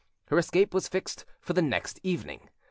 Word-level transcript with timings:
Her 0.29 0.39
escape 0.39 0.73
was 0.73 0.87
fixed 0.87 1.25
for 1.39 1.53
the 1.53 1.61
next 1.61 1.99
evening. 2.01 2.49